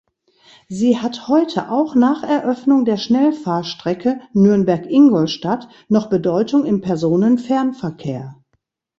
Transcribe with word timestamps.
Sie 0.67 0.97
hat 0.99 1.27
heute 1.27 1.69
auch 1.69 1.93
nach 1.93 2.23
Eröffnung 2.23 2.85
der 2.85 2.97
Schnellfahrstrecke 2.97 4.19
Nürnberg–Ingolstadt 4.33 5.67
noch 5.89 6.07
Bedeutung 6.09 6.65
im 6.65 6.81
Personenfernverkehr. 6.81 8.35